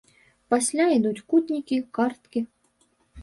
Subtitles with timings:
[0.53, 2.39] Пасля ідуць кутнікі, карткі.